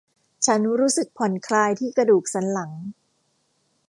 [0.45, 2.71] ฉันรู้สึกผ่อนคลายที่กระดูกสันหลัง